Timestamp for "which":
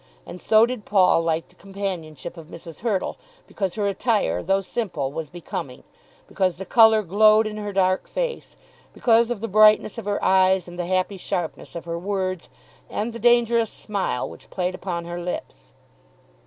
14.27-14.49